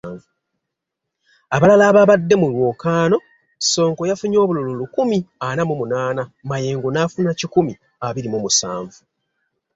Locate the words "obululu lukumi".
4.43-5.17